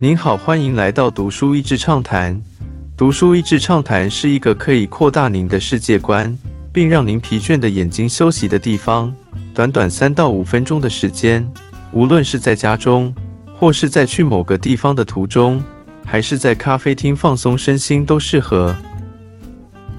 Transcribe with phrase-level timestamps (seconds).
[0.00, 2.40] 您好，欢迎来到读书益智畅谈。
[2.96, 6.38] 读书益智畅谈是一个可以扩大您的世界观，
[6.72, 9.12] 并让您疲倦的眼睛休息的地方。
[9.52, 11.44] 短短三到五分钟的时间，
[11.90, 13.12] 无论是在家中，
[13.58, 15.60] 或是在去某个地方的途中，
[16.06, 18.76] 还是在咖啡厅放松身心，都适合。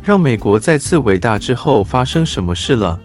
[0.01, 2.97] 让美国再次伟大之后发生什么事了？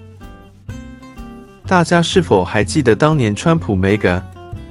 [1.67, 4.23] 大家是否还记得当年川普 Mega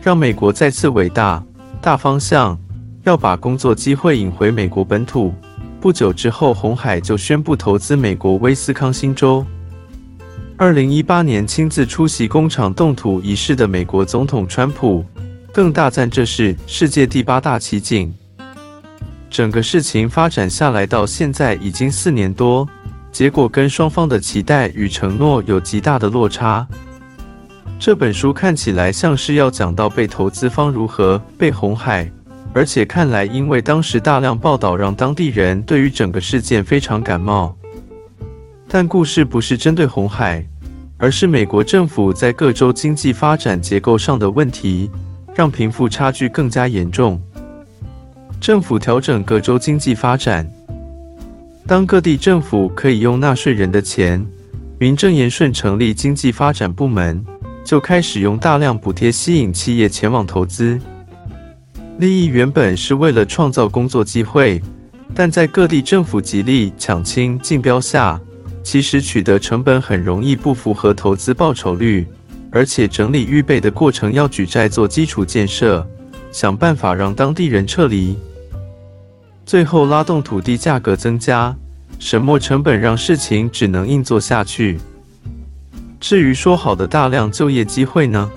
[0.02, 1.44] 让美国再次伟大？
[1.84, 2.58] 大方向
[3.04, 5.34] 要把工作机会引回美国本土。
[5.82, 9.46] 不久之后，红海就宣布投资美国威斯康星州。
[10.56, 15.04] 二零一八年亲自出席工厂动土仪式的美国总统川普，
[15.52, 18.14] 更大赞这是世界第八大奇景。
[19.30, 22.66] 整个事情发展下来到现在已经四年多。
[23.12, 26.66] 结果跟双方的期待与承诺有极大的落差。
[27.86, 32.10] 这本书看起来像是要讲到被投资方如何被红海，
[32.54, 37.54] 而且看来因为当时大量报道让当地人对于整个事件非常感冒。
[38.70, 40.48] 但故事不是针对红海，
[40.98, 44.90] 而是美国政府在各州经济发展结构上的问题，
[45.36, 47.22] 让贫富差距更加严重。
[48.40, 50.50] 政府调整各州经济发展。
[51.68, 54.26] 当各地政府可以用纳税人的钱，
[54.80, 57.22] 名正言顺成立经济发展部门，
[57.64, 60.80] 就开始用大量补贴吸引企业前往投资。
[62.00, 64.62] 利益原本是为了创造工作机会，
[65.14, 68.20] 但在各地政府极力抢亲竞标下，
[68.64, 72.06] 其实取得成本很容易不符合投资报酬率，
[72.52, 75.88] 而且整理预备的过程要举债做基础建设，
[76.32, 78.18] 想办法让当地人撤离。
[79.46, 81.56] 最后拉动土地价格增加，
[82.00, 84.80] 什么成本让事情只能硬做下去。
[86.04, 88.30] 至于说好的大量就业机会呢？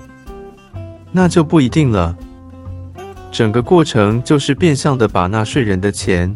[1.11, 2.15] 那就不一定了。
[3.29, 6.33] 整个过程就是变相的把纳税人的钱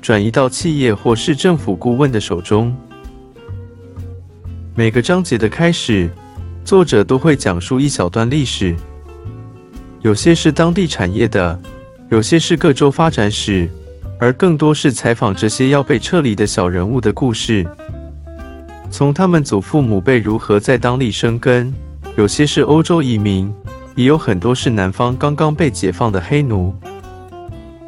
[0.00, 2.76] 转移到企业或市政府顾问的手中。
[4.74, 6.10] 每个章节的开始，
[6.64, 8.74] 作者都会讲述一小段历史，
[10.00, 11.56] 有些是当地产业的，
[12.10, 13.70] 有些是各州发展史。
[14.18, 17.64] 而更多是采访这些要被撤离的小人物的故事，
[18.92, 21.72] 从他们祖父母辈如何在当地生根，
[22.14, 23.50] 有些是欧洲移民，
[23.94, 26.74] 也有很多是南方刚刚被解放的黑奴。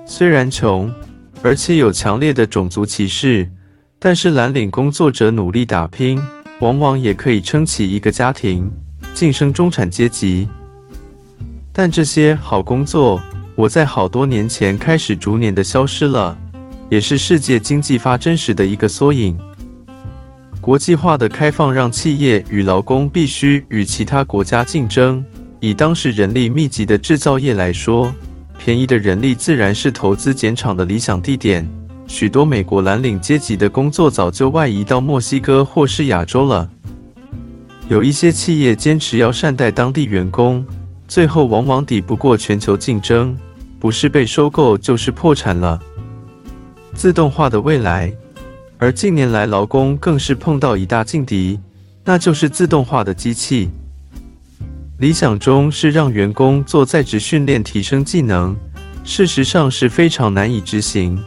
[0.07, 0.91] 虽然穷，
[1.43, 3.47] 而且有强烈的种族歧视，
[3.99, 6.19] 但是蓝领工作者努力打拼，
[6.61, 8.73] 往往也可以撑起一个家庭，
[9.13, 10.49] 晋升中产阶级。
[11.71, 13.21] 但这些好工作。
[13.57, 16.37] 我在好多年前开始逐年的消失了，
[16.91, 19.39] 也是世界经济发真实的一个缩影。
[20.65, 25.23] 国际化的开放让企业与劳工必须与其他国家竞争。
[25.61, 28.11] 以当时人力密集的制造业来说，
[28.57, 31.69] 便宜的人力自然是投资减厂的理想地点。
[32.07, 36.67] 许多美国蓝领阶级的工作早就外移到墨西哥或是亚洲了。
[37.91, 40.65] 有一些企业坚持要善待当地员工。
[41.07, 43.37] 最后往往抵不过全球竞争，
[43.79, 45.79] 不是被收购就是破产了。
[46.95, 48.11] 自动化的未来，
[48.85, 51.59] 而近年来劳工更是碰到一大劲敌，
[52.05, 53.71] 那就是自动化的机器。
[54.99, 58.55] 理想中是让员工做在职训练提升技能，
[59.03, 61.19] 事实上是非常难以执行。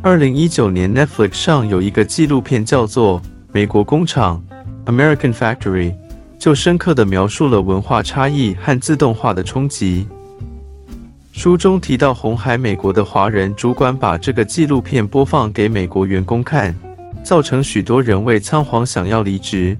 [0.00, 3.20] 二零一九年 Netflix 上有一个纪录片叫做
[3.52, 4.42] 《美国工厂》
[4.90, 5.94] （American Factory）。
[6.38, 10.08] 就深刻地描述了文化差异和自动化的冲击。
[11.40, 16.76] 书中提到，红海美国的华人主管把这个纪录片播放给美国员工看，
[17.24, 19.74] 造成许多人为仓皇想要离职。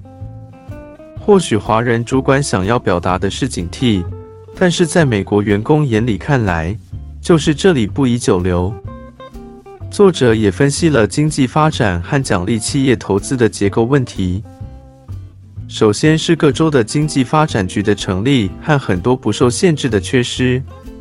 [1.21, 4.03] 或许华人主管想要表达的是警惕，
[4.57, 6.75] 但是在美国员工眼里看来，
[7.21, 8.73] 就是这里不宜久留。
[9.91, 14.43] 作者也分析了经济发展和奖励企业投资的结构问题。
[15.69, 20.61] 首先是各州的经济发展局的成立和很多不受限制的缺失，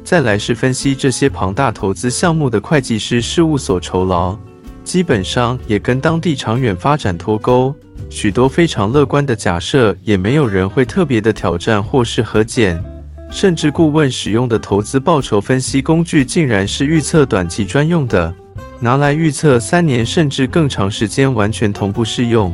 [0.10, 4.36] 再来是分析这些庞大投资项目的会计师事务所酬劳，
[4.84, 7.72] 基本上也跟当地长远发展脱钩。
[8.10, 12.84] 许多非常乐观的假设，也没有人会特别的挑战或是核减，
[13.30, 18.34] 甚至顾问使用的投资报酬分析工具，竟然是预测短期专用的，
[18.80, 22.52] 拿来预测三年甚至更长时间，完全同步适用。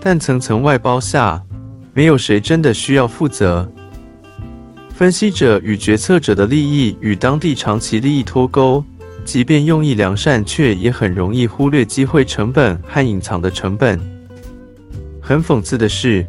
[0.00, 1.42] 但层层外包下，
[1.92, 3.70] 没有谁真的需要负责。
[5.02, 8.84] 分析者与决策者的利益与当地长期利益脱钩，
[9.24, 13.98] 即便用意良善，却也很容易忽略机会成本和隐藏的成本。
[15.20, 16.24] 很讽刺的是，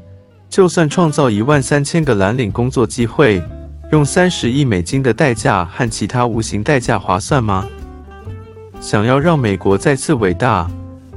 [0.50, 3.40] 就算创造一万三千个蓝领工作机会，
[3.92, 7.68] 用三十亿美金的代价和其他无形代价划算吗？
[8.82, 10.68] 想要让美国再次伟大，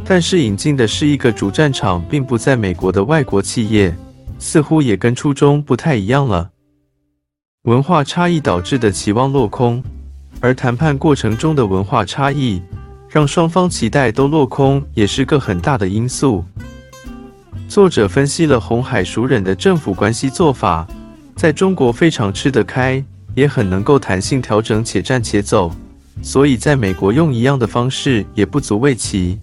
[0.05, 3.97] 但是引进的是一个主战场并不在美国的外国企业，
[4.39, 6.51] 似乎也跟初衷不太一样了。
[7.67, 9.83] 文化差异导致的期望落空，
[10.39, 12.63] 而谈判过程中的文化差异
[13.09, 16.45] 让双方期待都落空，也是个很大的因素。
[17.69, 20.87] 作者分析了红海熟人的政府关系做法，
[21.35, 23.03] 在中国非常吃得开，
[23.35, 25.73] 也很能够弹性调整，且战且走，
[26.23, 29.41] 所以在美国用一样的方式也不足为奇。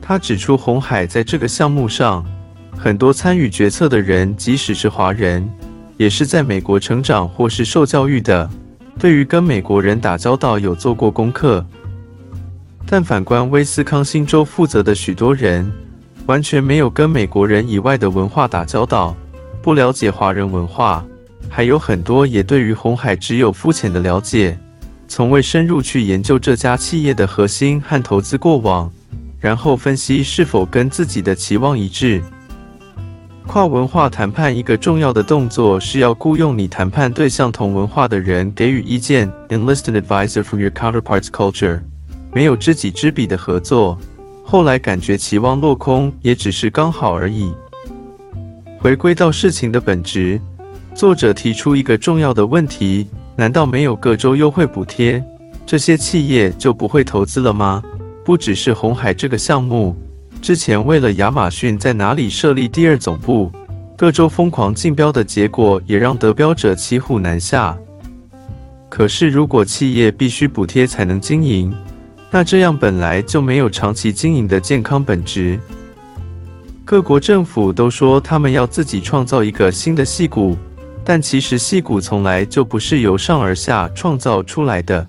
[0.00, 2.24] 他指出，红海在这个项目上，
[2.78, 5.44] 很多参与决策的人，即使是华人。
[5.96, 8.48] 也是在美国成长或是受教育的，
[8.98, 11.64] 对于跟美国人打交道有做过功课。
[12.86, 15.70] 但反观威斯康星州负责的许多人，
[16.26, 19.16] 完全没有跟美国人以外的文化打交道，
[19.62, 21.04] 不了解华人文化，
[21.48, 24.58] 还有很多也对于红海只有肤浅的了解，
[25.08, 28.90] 从未深入去研究这家企业的核心和投资过往，
[29.38, 32.22] 然后分析是否跟自己的期望一致。
[33.46, 41.80] 跨文化谈判一个重要的动作是要雇佣你谈判对象同文化的人给予意见，enlist an advisor from your counterpart's culture。
[42.32, 43.98] 没有知己知彼的合作，
[44.42, 47.52] 后来感觉期望落空，也只是刚好而已。
[48.78, 50.40] 回归到事情的本质，
[50.94, 53.06] 作者提出一个重要的问题：
[53.36, 55.22] 难道没有各州优惠补贴，
[55.66, 57.82] 这些企业就不会投资了吗？
[58.24, 59.94] 不只是红海这个项目。
[60.42, 63.50] 之前为了亚马逊在哪里设立第二总部，
[63.96, 67.78] 各州疯狂竞标的结果也让得标者骑虎难下。
[68.88, 71.72] 可是如果企业必须补贴才能经营，
[72.28, 75.60] 那这样本来就没有长期经营的健康本质。
[76.84, 80.56] 各国政府都说他们要自己创造一个新的戏骨，
[81.04, 85.06] 但其实戏骨从来就不是由上而下创造出来的。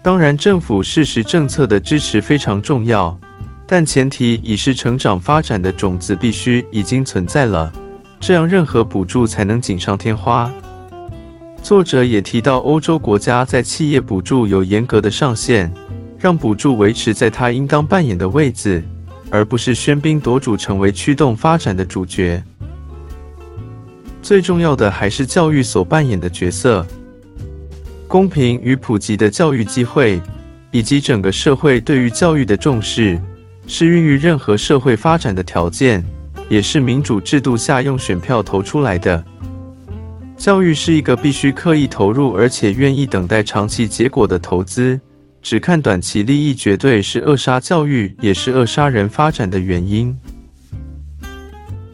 [0.00, 3.18] 当然，政府事实政策的支持非常重要。
[3.66, 7.72] 但前提已是成长发展的种子必须已经存在了，
[8.20, 10.52] 这样任何补助才能锦上添花。
[11.62, 15.72] 作者也提到，欧洲国家在企业补助有严格的上限，
[16.18, 18.82] 让补助维持在它应当扮演的位置，
[19.30, 22.42] 而不是喧宾夺主成为驱动发展的主角。
[24.20, 26.86] 最重要的还是教育所扮演的角色，
[28.06, 30.20] 公平与普及的教育机会，
[30.72, 33.20] 以及整个社会对于教育的重视。
[33.66, 36.04] 是孕育任何社会发展的条件，
[36.48, 39.24] 也是民主制度下用选票投出来的。
[40.36, 45.00] 教育是一个必须刻意投入，而且愿意等待长期结果的投资。
[45.40, 50.16] 只看短期利益，绝对是扼杀教育，也是扼杀人发展的原因。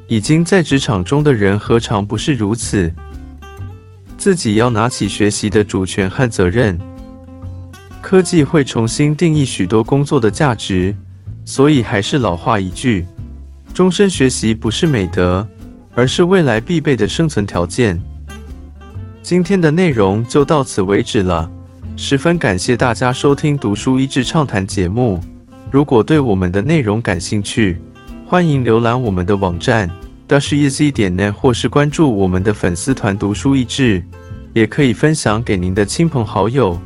[0.07, 2.93] 已经在职场中的人，何尝不是如此？
[4.17, 6.79] 自己要拿起学习的主权和责任。
[8.01, 10.95] 科技会重新定义许多工作的价值。
[11.49, 13.07] 所以还是老话一句，
[13.73, 15.49] 终身学习不是美德，
[15.95, 17.99] 而是未来必备的生存条件。
[19.23, 21.51] 今天的内容就到此为止了，
[21.97, 25.19] 十分感谢大家收听《读书益智畅谈》节目。
[25.71, 27.81] 如果对我们的内容感兴趣，
[28.27, 29.91] 欢迎浏览我们的网站
[30.29, 34.05] dash e z 点 net，或是关注我们的粉丝团“读书益智”，
[34.53, 36.79] 也可以分享给您的亲朋好友。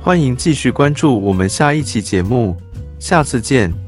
[0.00, 2.56] 欢迎继续关注我们下一期节目，
[2.98, 3.87] 下次见。